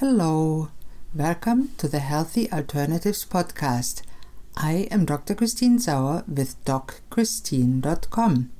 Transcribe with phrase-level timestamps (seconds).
[0.00, 0.68] Hello,
[1.14, 4.02] welcome to the Healthy Alternatives podcast.
[4.54, 5.34] I am Dr.
[5.34, 8.50] Christine Sauer with DocChristine.com.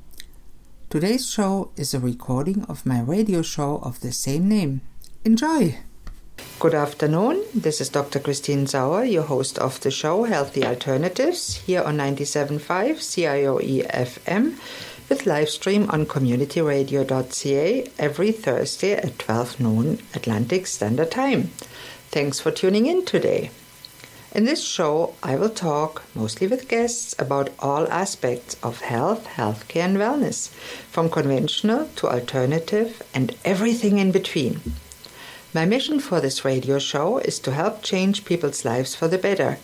[0.89, 4.81] Today's show is a recording of my radio show of the same name.
[5.27, 5.77] Enjoy!
[6.59, 7.45] Good afternoon.
[7.55, 8.19] This is Dr.
[8.19, 12.61] Christine Sauer, your host of the show Healthy Alternatives, here on 97.5
[12.97, 14.57] CIOE FM
[15.09, 21.51] with live stream on communityradio.ca every Thursday at 12 noon Atlantic Standard Time.
[22.11, 23.51] Thanks for tuning in today.
[24.33, 29.85] In this show, I will talk, mostly with guests, about all aspects of health, healthcare,
[29.85, 30.51] and wellness,
[30.91, 34.61] from conventional to alternative and everything in between.
[35.55, 39.59] My mission for this radio show is to help change people's lives for the better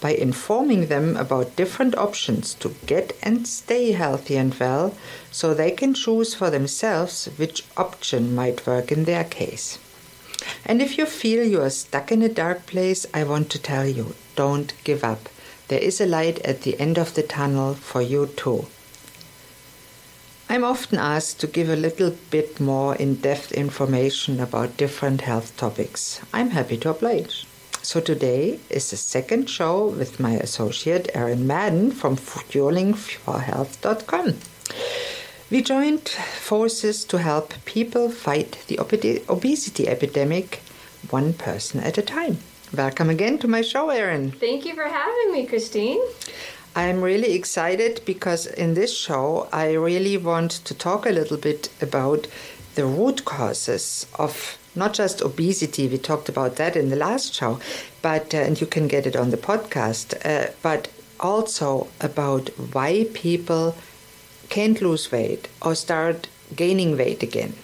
[0.00, 4.94] by informing them about different options to get and stay healthy and well
[5.30, 9.78] so they can choose for themselves which option might work in their case.
[10.64, 13.86] And if you feel you are stuck in a dark place, I want to tell
[13.86, 15.28] you don't give up.
[15.66, 18.66] There is a light at the end of the tunnel for you too.
[20.48, 25.54] I'm often asked to give a little bit more in depth information about different health
[25.58, 26.20] topics.
[26.32, 27.47] I'm happy to oblige.
[27.88, 34.34] So today is the second show with my associate Erin Madden from fuelingforhealth.com.
[35.50, 40.60] We joined forces to help people fight the obesity epidemic
[41.08, 42.36] one person at a time.
[42.76, 44.32] Welcome again to my show, Erin.
[44.32, 46.02] Thank you for having me, Christine.
[46.76, 51.70] I'm really excited because in this show I really want to talk a little bit
[51.80, 52.26] about
[52.74, 57.60] the root causes of not just obesity, we talked about that in the last show,
[58.00, 60.88] but uh, and you can get it on the podcast, uh, but
[61.20, 63.74] also about why people
[64.48, 67.54] can't lose weight or start gaining weight again.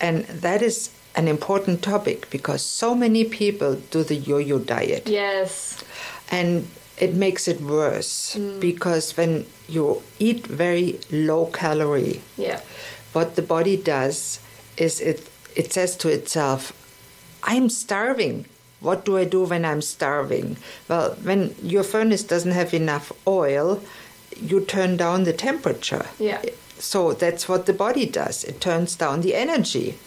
[0.00, 5.08] And that is an important topic because so many people do the yo yo diet.
[5.08, 5.82] Yes.
[6.30, 8.60] And it makes it worse mm.
[8.60, 12.60] because when you eat very low calorie, yeah.
[13.12, 14.40] what the body does
[14.76, 16.72] is it it says to itself,
[17.42, 18.46] I'm starving.
[18.80, 20.56] What do I do when I'm starving?
[20.88, 23.80] Well, when your furnace doesn't have enough oil,
[24.40, 26.06] you turn down the temperature.
[26.18, 26.42] Yeah.
[26.78, 28.42] So that's what the body does.
[28.42, 29.98] It turns down the energy.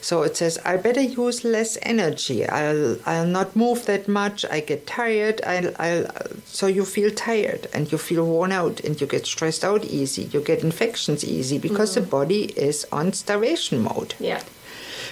[0.00, 2.48] So it says, I better use less energy.
[2.48, 4.44] I'll I'll not move that much.
[4.50, 5.42] I get tired.
[5.46, 6.06] I'll, I'll
[6.46, 10.22] so you feel tired and you feel worn out and you get stressed out easy.
[10.22, 12.04] You get infections easy because mm-hmm.
[12.04, 14.14] the body is on starvation mode.
[14.18, 14.42] Yeah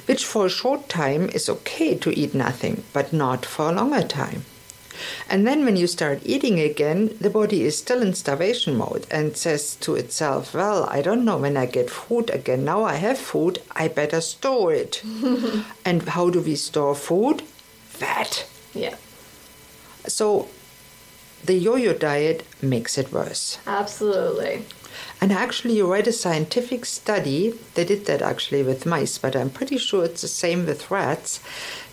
[0.08, 4.02] which for a short time is okay to eat nothing, but not for a longer
[4.02, 4.44] time.
[5.28, 9.36] And then when you start eating again, the body is still in starvation mode and
[9.36, 12.64] says to itself, Well, I don't know when I get food again.
[12.64, 15.02] Now I have food, I better store it.
[15.84, 17.42] and how do we store food?
[17.86, 18.46] Fat.
[18.74, 18.96] Yeah.
[20.06, 20.48] So
[21.44, 23.58] the yo yo diet makes it worse.
[23.66, 24.64] Absolutely.
[25.20, 29.50] And actually, you read a scientific study, they did that actually with mice, but I'm
[29.50, 31.40] pretty sure it's the same with rats,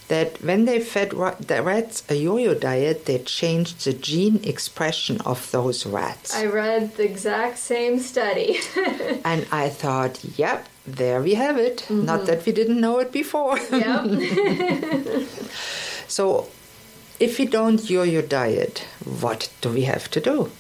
[0.08, 5.20] that when they fed the rats a yo yo diet, they changed the gene expression
[5.22, 6.36] of those rats.
[6.36, 8.60] I read the exact same study.
[9.26, 11.78] and I thought, yep, there we have it.
[11.88, 12.06] Mm-hmm.
[12.06, 13.58] Not that we didn't know it before.
[13.58, 15.28] Yep.
[16.08, 16.48] so,
[17.20, 20.52] if we don't yo yo diet, what do we have to do?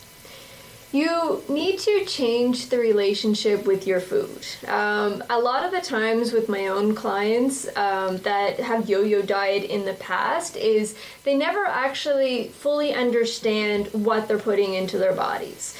[0.95, 4.45] You need to change the relationship with your food.
[4.67, 9.65] Um, a lot of the times with my own clients um, that have yo-yo diet
[9.65, 10.95] in the past is
[11.25, 15.77] they never actually fully understand what they're putting into their bodies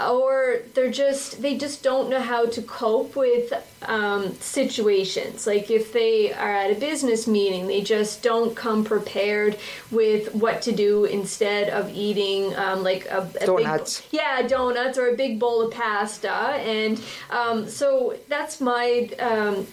[0.00, 5.46] or they're just they just don't know how to cope with um, situations.
[5.46, 9.58] Like if they are at a business meeting they just don't come prepared
[9.90, 14.00] with what to do instead of eating um, like a, a donuts.
[14.02, 16.30] big, yeah donuts or a big bowl of pasta.
[16.30, 17.00] And
[17.30, 19.66] um, so that's my um,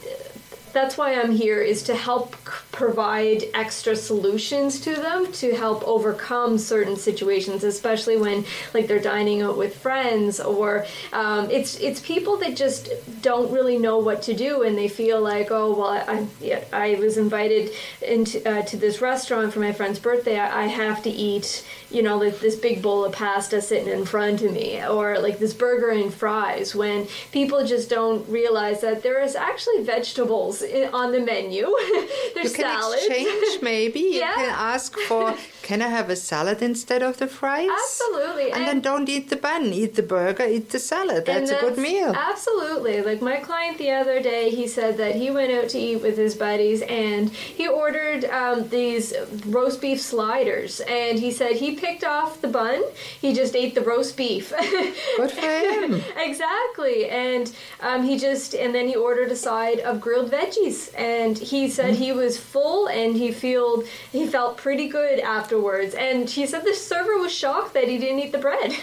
[0.75, 2.35] that's why I'm here is to help
[2.73, 9.41] provide extra solutions to them to help overcome certain situations, especially when like they're dining
[9.41, 12.89] out with friends or um, it's it's people that just
[13.21, 16.95] don't really know what to do and they feel like oh well I I, I
[16.99, 17.71] was invited
[18.01, 20.37] into uh, to this restaurant for my friend's birthday.
[20.37, 24.05] I, I have to eat you know like this big bowl of pasta sitting in
[24.05, 29.01] front of me or like this burger and fries when people just don't realize that
[29.01, 31.63] there is actually vegetables on the menu.
[32.33, 33.05] There's You can salads.
[33.05, 33.99] exchange maybe.
[33.99, 34.33] You Yeah.
[34.35, 35.35] can ask for
[35.65, 37.67] can I have a salad instead of the fries?
[37.67, 38.51] Absolutely.
[38.51, 41.25] And, then don't eat the bun, eat the burger, eat the salad.
[41.25, 42.13] That's, And a good meal.
[42.15, 43.01] Absolutely.
[43.01, 46.17] Like my client the other day, he said that he went out to eat with
[46.17, 49.11] his buddies and he ordered um, these
[49.47, 50.81] roast beef sliders.
[50.81, 52.83] And he said he picked off the bun,
[53.19, 54.53] he just ate the roast beef.
[55.17, 55.99] Good for him.
[56.17, 57.09] exactly.
[57.09, 60.93] And um, he just, and then he ordered a side of grilled veggies.
[60.95, 65.19] And he said he was full and he feel, he felt pretty good
[65.55, 65.95] afterwards.
[65.95, 68.73] And he said the server was shocked that he didn't eat the bread.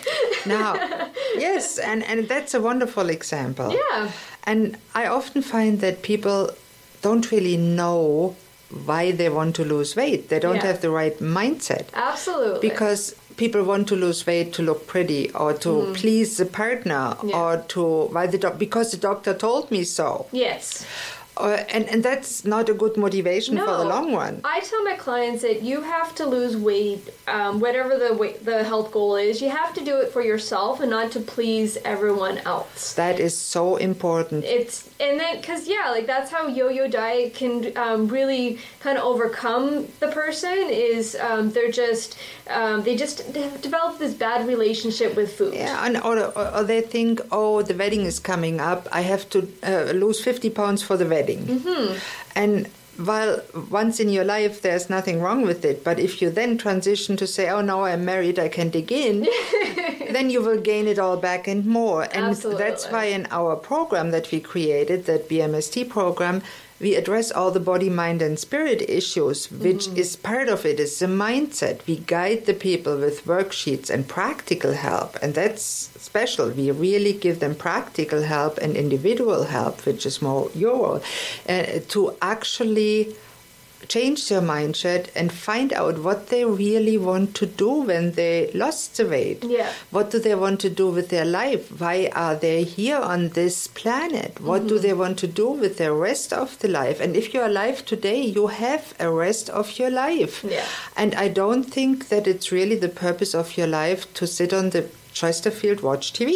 [0.46, 0.74] Now,
[1.36, 3.72] yes, and, and that's a wonderful example.
[3.72, 4.10] yeah.
[4.44, 6.50] And I often find that people
[7.02, 8.36] don't really know
[8.84, 10.28] why they want to lose weight.
[10.28, 10.66] They don't Yeah.
[10.66, 11.86] have the right mindset.
[11.94, 12.68] Absolutely.
[12.68, 17.30] Because people want to lose weight to look pretty or to please the partner Mm.
[17.30, 17.38] Yeah.
[17.40, 17.82] or to
[18.14, 20.26] why the doc- because the doctor told me so.
[20.32, 20.84] yes.
[21.36, 23.88] Uh, and, and that's not a good motivation for the No.
[23.88, 24.40] long run.
[24.44, 28.62] I tell my clients that you have to lose weight, um, whatever the weight, the
[28.64, 29.40] health goal is.
[29.40, 32.92] You have to do it for yourself and not to please everyone else.
[32.94, 34.44] That is so important.
[34.44, 39.04] It's and then because yeah, like that's how yo-yo diet can um, really kind of
[39.04, 40.54] overcome the person.
[40.68, 42.18] Is um, they're just
[42.50, 45.54] um, they just develop this bad relationship with food.
[45.54, 48.86] Yeah, and or, or, or they think, oh, the wedding is coming up.
[48.92, 51.21] I have to uh, lose 50 pounds for the wedding.
[51.26, 51.98] Mm-hmm.
[52.34, 53.40] And while
[53.70, 57.26] once in your life there's nothing wrong with it, but if you then transition to
[57.26, 59.22] say, oh, now I'm married, I can dig in,
[60.12, 62.06] then you will gain it all back and more.
[62.12, 66.42] And that's why in our program that we created, that BMST program,
[66.82, 70.98] we address all the body, mind, and spirit issues, which is part of it, is
[70.98, 71.86] the mindset.
[71.86, 76.50] We guide the people with worksheets and practical help, and that's special.
[76.50, 81.02] We really give them practical help and individual help, which is more your role,
[81.48, 83.14] uh, to actually
[83.92, 88.96] change their mindset and find out what they really want to do when they lost
[88.96, 89.40] the weight.
[89.44, 89.70] Yeah.
[89.96, 91.64] What do they want to do with their life?
[91.80, 94.32] Why are they here on this planet?
[94.40, 94.82] What do Mm-hmm.
[94.86, 96.98] they want to do with the rest of the life?
[97.04, 100.36] And if you're alive today, you have a rest of your life.
[100.56, 100.66] Yeah.
[100.96, 104.70] And I don't think that it's really the purpose of your life to sit on
[104.70, 106.30] the Chesterfield watch TV.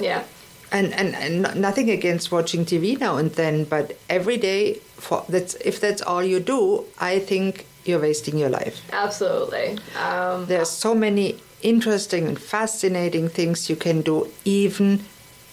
[0.00, 0.24] Yeah.
[0.72, 5.54] And, and and nothing against watching TV now and then, but every day for that's
[5.64, 8.80] if that's all you do, I think you're wasting your life.
[8.92, 9.78] Absolutely.
[10.02, 15.00] Um, There's so many interesting and fascinating things you can do, even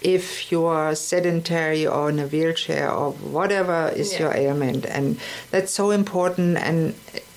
[0.02, 4.20] if you are sedentary or in a wheelchair or whatever is Yeah.
[4.20, 4.86] your ailment.
[4.86, 5.18] And
[5.52, 6.58] that's so important.
[6.58, 6.94] And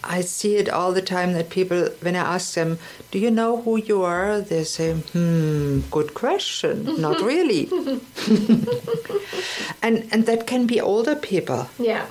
[0.09, 2.79] I see it all the time that people, when I ask them,
[3.11, 4.41] Do you know who you are?
[4.41, 6.89] They say, Hmm, good question.
[7.01, 7.69] Not really.
[9.83, 12.07] and, and that can be older people yeah.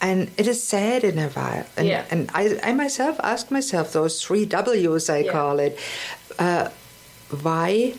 [0.00, 1.66] and it is sad in a while.
[1.76, 2.04] And, Yeah.
[2.10, 5.32] and I, I myself ask myself those three W's I Yeah.
[5.32, 5.78] call it.
[6.38, 6.68] Uh,
[7.42, 7.94] why?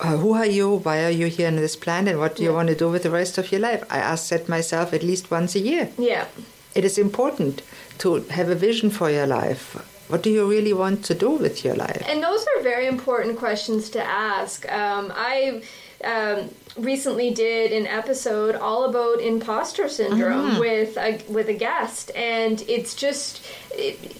[0.00, 0.76] Uh, who are you?
[0.76, 2.12] Why are you here on this planet?
[2.12, 2.56] And what do you Yeah.
[2.56, 3.84] want to do with the rest of your life?
[3.90, 5.90] I ask that myself at least once a year.
[5.98, 6.26] Yeah.
[6.74, 7.62] It is important
[7.98, 9.76] to have a vision for your life.
[10.08, 12.04] What do you really want to do with your life?
[12.08, 14.70] And those are very important questions to ask.
[14.70, 15.62] Um, I
[16.04, 22.62] um, recently did an episode all about imposter syndrome with a, with a guest, and
[22.68, 23.44] it's just.
[23.72, 24.16] It,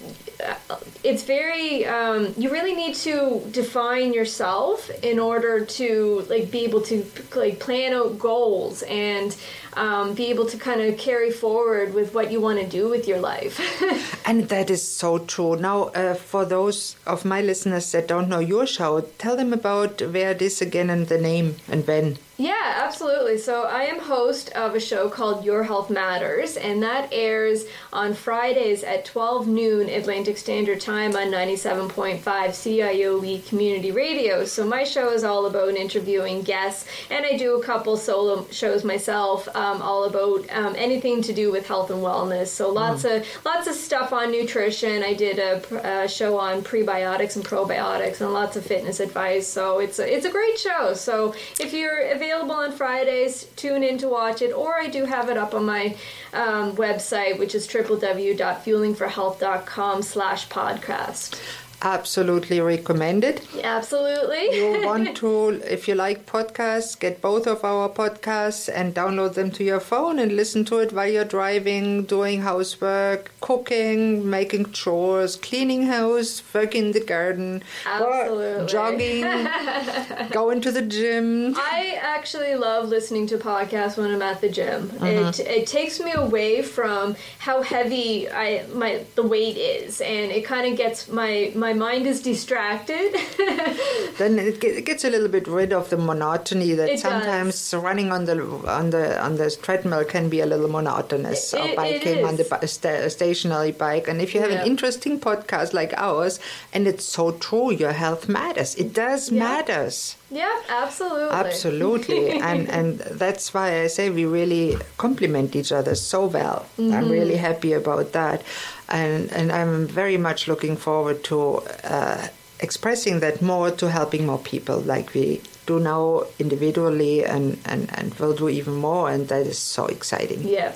[1.03, 6.81] it's very um, you really need to define yourself in order to like be able
[6.81, 7.05] to
[7.35, 9.37] like plan out goals and
[9.73, 13.07] um, be able to kind of carry forward with what you want to do with
[13.07, 13.59] your life
[14.31, 15.55] And that is so true.
[15.57, 20.01] Now, uh, for those of my listeners that don't know your show, tell them about
[20.01, 22.17] where it is again and the name and when.
[22.41, 23.37] Yeah, absolutely.
[23.37, 28.15] So I am host of a show called Your Health Matters, and that airs on
[28.15, 34.43] Fridays at 12 noon Atlantic Standard Time on 97.5 CIOE Community Radio.
[34.45, 38.83] So my show is all about interviewing guests, and I do a couple solo shows
[38.83, 42.47] myself, um, all about um, anything to do with health and wellness.
[42.47, 45.03] So lots of lots of stuff on nutrition.
[45.03, 49.47] I did a, a show on prebiotics and probiotics, and lots of fitness advice.
[49.47, 50.95] So it's a, it's a great show.
[50.95, 54.51] So if you're available on Fridays, tune in to watch it.
[54.53, 55.95] Or I do have it up on my
[56.33, 61.39] um, website, which is www.fuelingforhealth.com slash podcast.
[61.81, 63.45] Absolutely recommend it.
[63.63, 64.55] Absolutely.
[64.55, 69.51] you want to, if you like podcasts, get both of our podcasts and download them
[69.51, 75.35] to your phone and listen to it while you're driving, doing housework, cooking, making chores,
[75.35, 78.67] cleaning house, working in the garden, Absolutely.
[78.67, 79.21] jogging,
[80.31, 81.55] going to the gym.
[81.57, 84.91] I actually love listening to podcasts when I'm at the gym.
[85.01, 85.43] It uh-huh.
[85.45, 90.71] it takes me away from how heavy I my the weight is, and it kind
[90.71, 93.13] of gets my my mind is distracted.
[94.17, 97.01] then it, get, it gets a little bit rid of the monotony that It does.
[97.01, 101.59] sometimes running on the on the on the treadmill can be a little monotonous It-
[101.59, 104.61] or biking on the stationary bike and if you have Yeah.
[104.61, 106.39] an interesting podcast like ours
[106.73, 109.39] and it's so true your health matters it does Yeah.
[109.43, 111.37] matters yeah, absolutely.
[111.45, 116.91] absolutely and and that's why i say we really complement each other so well i'm
[116.91, 117.11] Mm-hmm.
[117.11, 118.41] really happy about that
[118.89, 121.37] and and i'm very much looking forward to
[121.83, 122.27] uh,
[122.59, 128.13] expressing that more to helping more people like we do now individually and and and
[128.19, 130.71] will do even more and that is so exciting Yeah.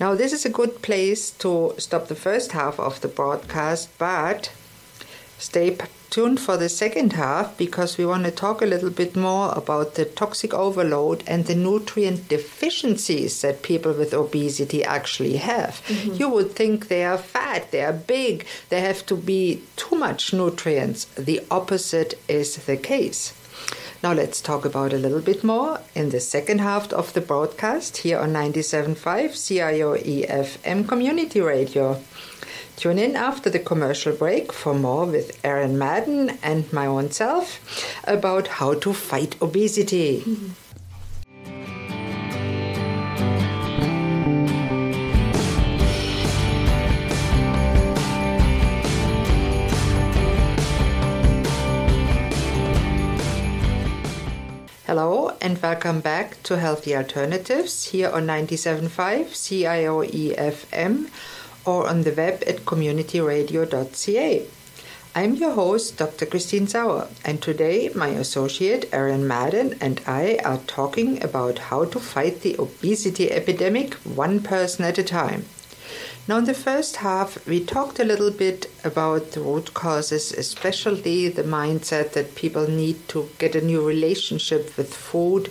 [0.00, 4.50] now, this is a good place to stop the first half of the broadcast, but
[5.38, 9.16] stay p- tuned for the second half because we want to talk a little bit
[9.16, 15.82] more about the toxic overload and the nutrient deficiencies that people with obesity actually have.
[15.86, 16.14] Mm-hmm.
[16.14, 20.32] You would think they are fat, they are big, they have to be too much
[20.32, 21.04] nutrients.
[21.16, 23.34] The opposite is the case.
[24.02, 27.96] Now let's talk about a little bit more in the second half of the broadcast
[27.98, 28.96] here on 97.5
[29.34, 32.00] CIOE FM Community Radio.
[32.78, 37.58] Tune in after the commercial break for more with Erin Madden and my own self
[38.04, 40.22] about how to fight obesity.
[54.86, 58.88] Hello and welcome back to Healthy Alternatives here on 97.5
[59.34, 61.10] CIOE FM
[61.68, 64.46] or on the web at communityradio.ca.
[65.14, 66.24] I'm your host, Dr.
[66.24, 72.00] Christine Sauer, and today my associate Erin Madden and I are talking about how to
[72.00, 75.44] fight the obesity epidemic one person at a time.
[76.28, 81.30] Now, in the first half, we talked a little bit about the root causes, especially
[81.30, 85.50] the mindset that people need to get a new relationship with food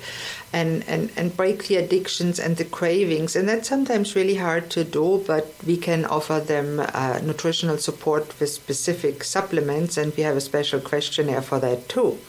[0.54, 3.36] and, and, and break the addictions and the cravings.
[3.36, 8.40] And that's sometimes really hard to do, but we can offer them uh, nutritional support
[8.40, 12.20] with specific supplements, and we have a special questionnaire for that too.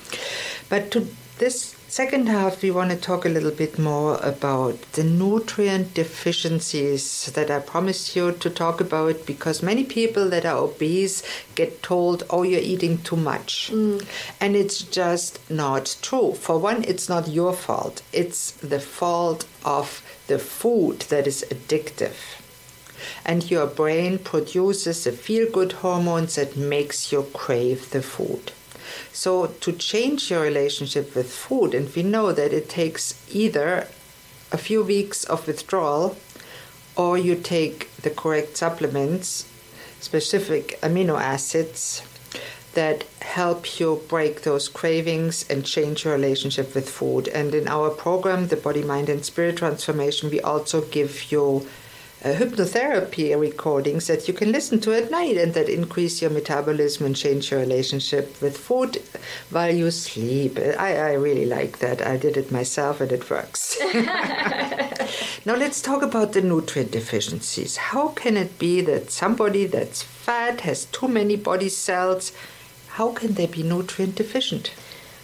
[0.70, 5.02] But to this second half, we want to talk a little bit more about the
[5.02, 11.24] nutrient deficiencies that I promised you to talk about because many people that are obese
[11.56, 13.72] get told, oh, you're eating too much.
[13.72, 14.06] Mm.
[14.40, 16.34] And it's just not true.
[16.34, 22.18] For one, it's not your fault, it's the fault of the food that is addictive
[23.24, 28.52] and your brain produces the feel good hormones that makes you crave the food
[29.12, 33.88] so to change your relationship with food and we know that it takes either
[34.52, 36.16] a few weeks of withdrawal
[36.96, 39.46] or you take the correct supplements
[40.00, 42.02] specific amino acids
[42.74, 47.26] that help you break those cravings and change your relationship with food.
[47.28, 51.66] And in our program, the Body, Mind, and Spirit Transformation, we also give you
[52.24, 57.06] uh, hypnotherapy recordings that you can listen to at night and that increase your metabolism
[57.06, 59.00] and change your relationship with food
[59.50, 60.58] while you sleep.
[60.58, 62.04] I, I really like that.
[62.04, 63.78] I did it myself and it works.
[63.92, 67.76] now let's talk about the nutrient deficiencies.
[67.76, 72.32] How can it be that somebody that's fat has too many body cells?
[72.88, 74.72] How can they be nutrient deficient?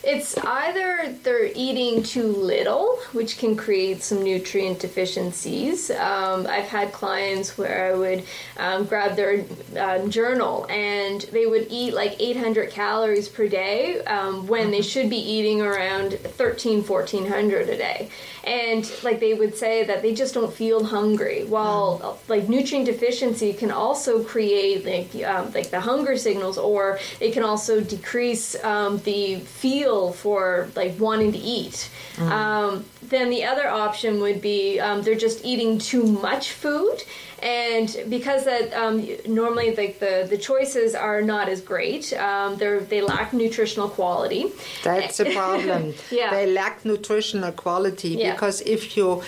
[0.07, 5.91] It's either they're eating too little, which can create some nutrient deficiencies.
[5.91, 8.25] Um, I've had clients where I would
[8.59, 9.47] um, grab their
[9.79, 15.09] uh, journal and they would eat like 800 calories per day um, when they should
[15.09, 18.11] be eating around 13, 1400 a day.
[18.47, 21.45] And like they would say that they just don't feel hungry.
[21.45, 27.33] While like nutrient deficiency can also create like um, like the hunger signals, or it
[27.33, 31.91] can also decrease um, the feel for like wanting to eat.
[32.19, 37.03] Um, then the other option would be um, they're just eating too much food,
[37.43, 42.79] and because that um, normally like the the choices are not as great, um, they
[42.79, 44.53] they lack nutritional quality.
[44.83, 45.95] That's a problem.
[46.11, 46.31] Yeah.
[46.31, 48.33] They lack nutritional quality Yeah.
[48.33, 49.23] because if you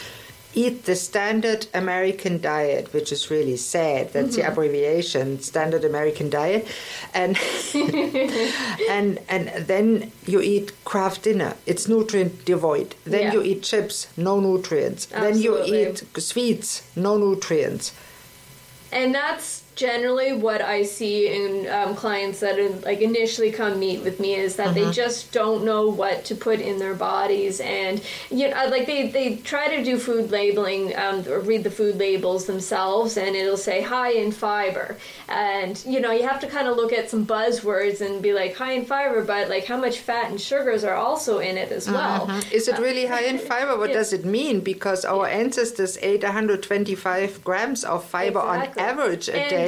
[0.56, 4.12] eat the standard American diet, which is really sad.
[4.12, 4.52] That's the mm-hmm.
[4.52, 6.66] abbreviation, standard American diet,
[7.14, 7.38] and
[8.90, 11.54] and and then you eat Kraft Dinner.
[11.66, 12.96] It's nutrient devoid.
[13.04, 13.32] Then Yeah.
[13.34, 15.06] you eat chips, no nutrients.
[15.06, 17.92] Then you eat sweets, no nutrients.
[18.92, 24.02] and that's generally what I see in um, clients that uh, like initially come meet
[24.02, 28.02] with me is that they just don't know what to put in their bodies, and
[28.30, 31.96] you know, like they they try to do food labeling um, or read the food
[31.98, 34.96] labels themselves, and it'll say high in fiber,
[35.28, 38.56] and you know you have to kind of look at some buzzwords and be like
[38.56, 41.88] high in fiber, but like how much fat and sugars are also in it as
[41.88, 42.30] well.
[42.50, 43.76] Is it really high in fiber?
[43.76, 43.96] What yeah.
[43.96, 44.60] does it mean?
[44.60, 48.82] Because our ancestors ate 125 grams of fiber Exactly.
[48.82, 49.65] on average a And- day,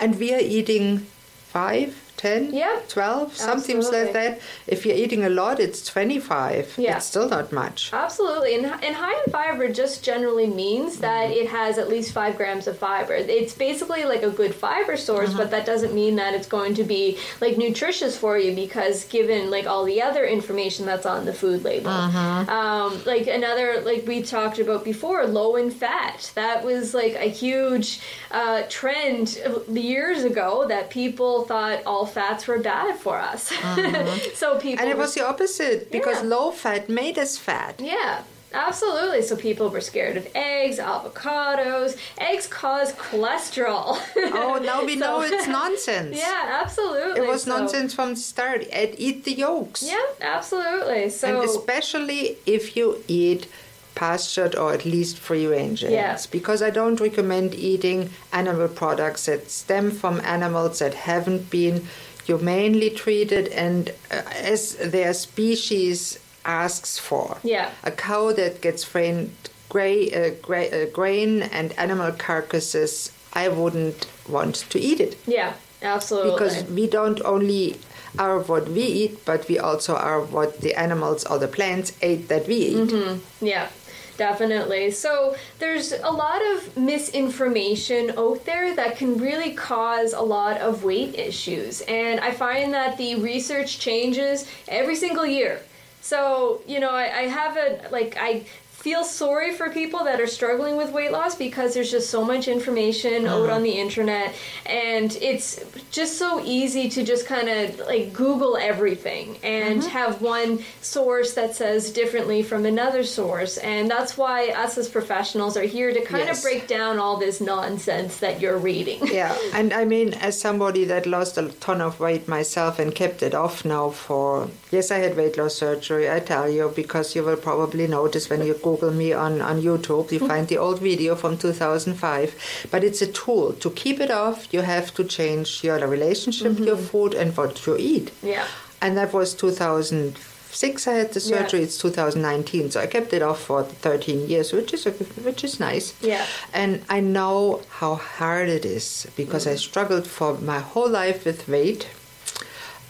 [0.00, 2.78] and we are eating 5, 10, Yeah.
[2.88, 4.40] 12, something like that.
[4.68, 6.74] If you're eating a lot, it's 25.
[6.78, 6.96] Yeah.
[6.96, 7.90] It's still not much.
[7.92, 11.40] Absolutely, and, and high in fiber just generally means that Mm-hmm.
[11.40, 13.12] it has at least five grams of fiber.
[13.14, 15.38] It's basically like a good fiber source, Uh-huh.
[15.40, 19.50] but that doesn't mean that it's going to be like nutritious for you because given
[19.50, 22.52] like all the other information that's on the food label, Uh-huh.
[22.60, 26.30] um, like another like we talked about before, low in fat.
[26.34, 28.00] That was like a huge
[28.30, 29.38] uh, trend
[29.72, 33.50] years ago that people thought all fats were bad for us.
[33.52, 34.16] Uh-huh.
[34.42, 34.80] so people.
[34.82, 36.28] And it was the opposite because Yeah.
[36.36, 37.74] low fat made us fat.
[37.80, 38.22] yeah,
[38.68, 39.22] absolutely.
[39.28, 41.96] So people were scared of eggs, avocados.
[42.18, 43.98] Eggs cause cholesterol.
[44.40, 46.16] Oh, now we So- know it's nonsense.
[46.26, 47.20] yeah, absolutely.
[47.20, 48.60] It was So- nonsense from the start.
[48.72, 49.82] And eat the yolks.
[49.82, 51.08] Yeah, absolutely.
[51.10, 53.46] So and especially if you eat
[53.94, 56.16] pastured or at least free range eggs Yeah.
[56.30, 61.86] because I don't recommend eating animal products that stem from animals that haven't been
[62.26, 64.22] humanely treated and uh,
[64.52, 67.38] as their species asks for.
[67.42, 67.70] Yeah.
[67.84, 69.30] A cow that gets trained
[69.68, 75.54] gray, uh, gray, uh, grain and animal carcasses, I wouldn't want to eat it yeah,
[75.82, 76.32] absolutely.
[76.32, 77.78] because we don't only
[78.18, 82.28] are what we eat, but we also are what the animals or the plants ate
[82.28, 82.76] that we eat.
[82.90, 83.46] Mm-hmm.
[83.46, 83.68] Yeah,
[84.16, 84.90] definitely.
[84.90, 90.84] So there's a lot of misinformation out there that can really cause a lot of
[90.84, 91.80] weight issues.
[91.82, 95.60] And I find that the research changes every single year.
[96.00, 98.44] So, you know, I, I haven't, like, I
[98.82, 102.48] feel sorry for people that are struggling with weight loss because there's just so much
[102.48, 103.44] information uh-huh.
[103.44, 104.34] out on the internet
[104.66, 109.88] and it's just so easy to just kind of like google everything and uh-huh.
[109.88, 115.56] have one source that says differently from another source and that's why us as professionals
[115.56, 116.38] are here to kind Yes.
[116.38, 120.84] of break down all this nonsense that you're reading Yeah, and I mean, as somebody
[120.86, 124.98] that lost a ton of weight myself and kept it off now for yes, I
[124.98, 126.10] had weight loss surgery.
[126.10, 130.12] I tell you because you will probably notice when you Google me on on YouTube,
[130.12, 132.68] you find the old video from 2005.
[132.70, 134.52] But it's a tool to keep it off.
[134.54, 136.92] You have to change your relationship, your mm-hmm.
[136.92, 138.10] food, and what you eat.
[138.22, 138.46] yeah
[138.84, 140.86] And that was 2006.
[140.88, 141.38] I had the Yeah.
[141.38, 141.62] surgery.
[141.66, 144.92] It's 2019, so I kept it off for 13 years, which is a,
[145.26, 145.86] which is nice.
[146.00, 146.24] Yeah.
[146.52, 149.62] And I know how hard it is because mm-hmm.
[149.62, 151.86] I struggled for my whole life with weight.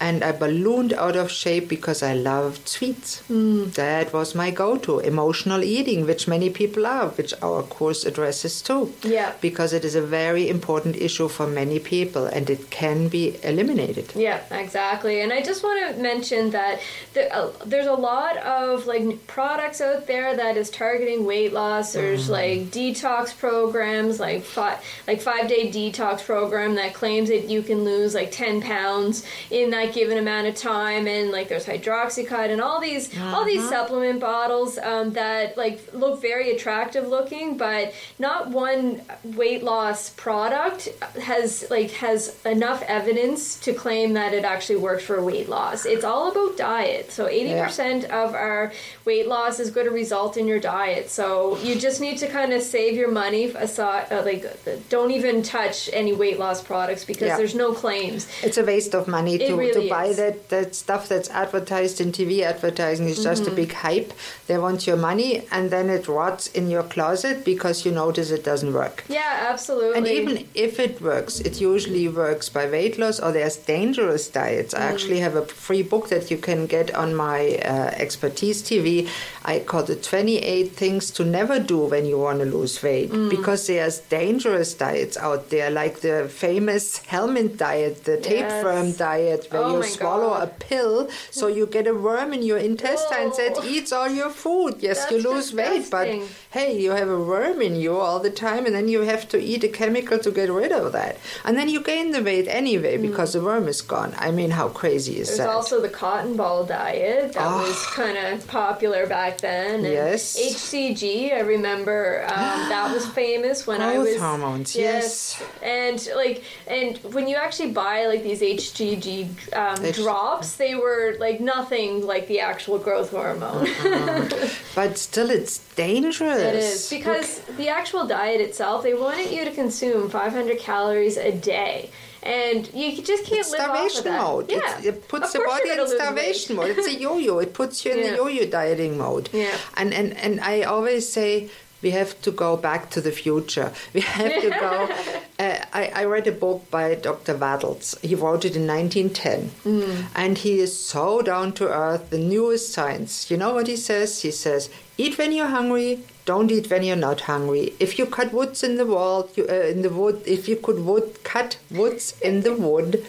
[0.06, 3.22] And I ballooned out of shape because I loved sweets.
[3.28, 4.98] That was my go to.
[4.98, 8.92] Emotional eating, which many people are, which our course addresses too.
[9.04, 9.32] Yeah.
[9.40, 14.12] Because it is a very important issue for many people and it can be eliminated.
[14.16, 15.20] Yeah, exactly.
[15.20, 16.80] And I just want to mention that
[17.14, 21.92] there, uh, there's a lot of like products out there that is targeting weight loss.
[21.92, 27.62] There's like detox programs, like five like five day detox program that claims that you
[27.62, 31.06] can lose like ten pounds in given amount of time.
[31.06, 36.20] And like there's hydroxycut and all these all these supplement bottles um, that like look
[36.20, 40.88] very attractive looking, but not one weight loss product
[41.20, 45.86] has like has enough evidence to claim that it actually works for weight loss.
[45.86, 47.10] It's all about diet.
[47.12, 48.72] So 80% of our
[49.04, 51.10] weight loss is going to result in your diet.
[51.10, 54.44] So you just need to kind of save your money aside uh, like
[54.88, 57.36] don't even touch any weight loss products because Yeah.
[57.36, 58.26] there's no claims.
[58.42, 60.16] It's a waste of money It to, really to buy is.
[60.16, 62.42] that, that stuff that's advertised in TV.
[62.42, 63.56] Advertising is just a mm-hmm.
[63.56, 64.12] big hype.
[64.46, 68.44] They want your money and then it rots in your closet because you notice it
[68.44, 69.04] doesn't work.
[69.08, 69.98] Yeah, absolutely.
[69.98, 74.74] And even if it works, it usually works by weight loss or there's dangerous diets.
[74.74, 75.22] I actually mm.
[75.22, 79.08] have a free book that you can get on my uh, Expertise TV.
[79.44, 83.30] I call it 28 Things to Never Do When You Want to Lose Weight mm.
[83.30, 88.26] because there's dangerous diets out there, like the famous helminth diet, the Yes.
[88.26, 90.42] tapeworm diet, where Oh you my swallow God.
[90.42, 93.64] a pill, so you get a worm in your intestines that Oh.
[93.64, 94.76] eats all your food.
[94.80, 96.08] Yes, That's you lose weight, but
[96.50, 99.38] hey, you have a worm in you all the time, and then you have to
[99.40, 102.96] eat a chemical to get rid of that, and then you gain the weight anyway
[102.96, 104.14] because the worm is gone.
[104.18, 105.48] I mean, how crazy is There's that?
[105.48, 107.62] also the cotton ball diet that Ah.
[107.62, 109.84] was kind of popular back then.
[109.84, 110.36] And Yes.
[110.38, 115.40] HCG, I remember um, that was famous when I Growth was hormones, yes.
[115.62, 121.16] And like, and when you actually buy like these HCG um, H- drops, they were
[121.18, 123.68] like nothing like the actual growth hormone.
[124.74, 126.38] but still, it's dangerous.
[126.40, 131.32] It is because the actual diet itself, they wanted you to consume 500 calories a
[131.32, 131.90] day,
[132.22, 134.22] and you just can't live off of starvation that.
[134.22, 134.50] mode.
[134.50, 136.70] Yeah, It's, it puts the body in starvation mode.
[136.70, 137.38] It's a yo-yo.
[137.40, 138.10] It puts you in Yeah.
[138.10, 139.28] the yo-yo dieting mode.
[139.32, 139.56] Yeah.
[139.76, 141.50] And and and I always say
[141.82, 143.72] we have to go back to the future.
[143.94, 144.88] We have to go.
[145.38, 147.34] Uh, I, I read a book by Dr.
[147.36, 147.96] Wattles.
[148.02, 150.04] He wrote it in 1910, Mm.
[150.14, 152.10] and he is so down to earth.
[152.10, 153.28] The newest science.
[153.30, 154.22] You know what he says?
[154.22, 154.68] He says,
[154.98, 157.72] "Eat when you're hungry." Don't eat when you're not hungry.
[157.80, 160.78] If you cut woods in the wall, you, uh, in the wood, if you could
[160.84, 163.04] wood cut woods in the wood,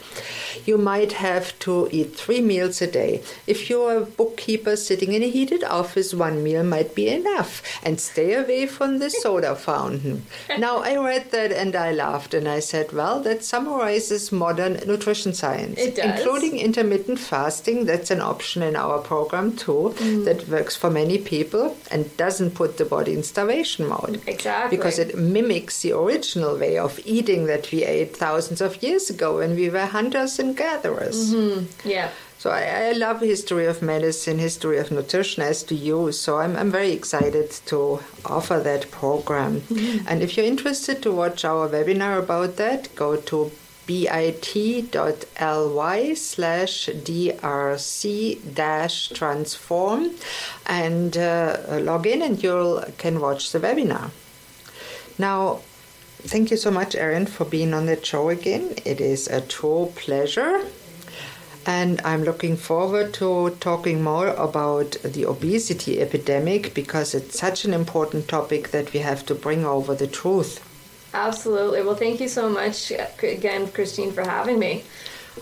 [0.66, 3.22] you might have to eat three meals a day.
[3.46, 7.62] If you're a bookkeeper sitting in a heated office, one meal might be enough.
[7.84, 10.26] And stay away from the soda fountain.
[10.58, 15.34] Now, I read that and I laughed and I said, well, that summarizes modern nutrition
[15.34, 16.06] science, It does.
[16.20, 17.86] including intermittent fasting.
[17.86, 20.26] That's an option in our program too, Mm.
[20.26, 24.22] that works for many people and doesn't put the body in starvation mode.
[24.28, 24.76] Exactly.
[24.76, 29.38] Because it mimics the original way of eating that we ate thousands of years ago
[29.38, 31.34] when we were hunters and gatherers.
[31.34, 31.88] Mm-hmm.
[31.88, 32.10] Yeah.
[32.38, 36.12] So I, I love history of medicine, history of nutrition, as do you.
[36.12, 39.62] So I'm, I'm very excited to offer that program.
[39.62, 40.08] Mm-hmm.
[40.10, 43.50] And if you're interested to watch our webinar about that, go to
[43.86, 44.94] bit.ly
[46.14, 50.12] slash drc dash transform
[50.66, 54.12] and uh, log in and you can watch the webinar.
[55.18, 55.62] Now,
[56.22, 58.76] thank you so much, Erin, for being on the show again.
[58.86, 60.66] It is a true pleasure.
[61.66, 67.74] And I'm looking forward to talking more about the obesity epidemic because it's such an
[67.74, 70.60] important topic that we have to bring over the truth.
[71.14, 71.84] Absolutely.
[71.84, 74.84] Well, thank you so much again, Christine, for having me.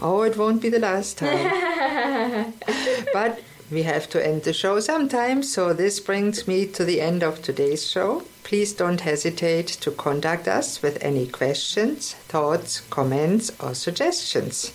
[0.02, 2.54] Oh, it won't be the last time.
[3.14, 7.24] but we have to end the show sometime, so this brings me to the end
[7.24, 8.24] of today's show.
[8.44, 14.74] Please don't hesitate to contact us with any questions, thoughts, comments, or suggestions.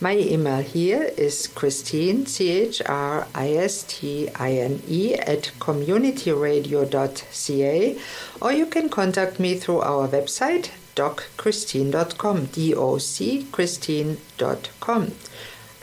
[0.00, 5.52] My email here is Christine, C H R I S T I N E, at
[5.58, 7.98] communityradio.ca,
[8.40, 15.12] or you can contact me through our website, docchristine.com, D O C Christine.com.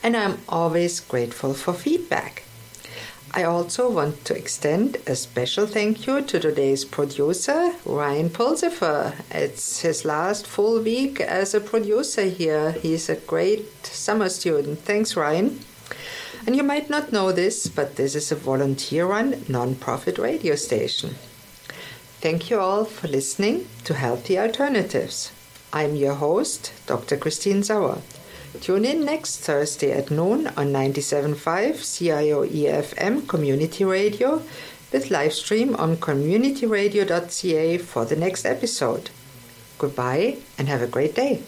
[0.01, 2.44] And I'm always grateful for feedback.
[3.37, 9.13] I also want to extend a special thank you to today's producer, Ryan Pulsifer.
[9.29, 12.71] It's his last full week as a producer here.
[12.71, 14.79] He's a great summer student.
[14.79, 15.59] Thanks, Ryan.
[16.47, 20.55] And you might not know this, but this is a volunteer run non profit radio
[20.55, 21.15] station.
[22.21, 25.33] Thank you all for listening to Healthy Alternatives.
[25.73, 27.17] I'm your host, Dr.
[27.17, 28.01] Christine Sauer.
[28.61, 31.35] Tune in next Thursday at noon on 97.5
[31.81, 34.41] CIOE FM Community Radio
[34.91, 39.09] with live stream on communityradio.ca for the next episode.
[39.77, 41.43] Goodbye and have a great day.